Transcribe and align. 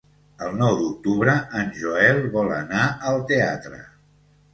El 0.43 0.53
nou 0.59 0.77
d'octubre 0.77 1.35
en 1.59 1.69
Joel 1.81 2.21
vol 2.37 2.49
anar 2.55 2.87
al 3.11 3.21
teatre. 3.33 3.83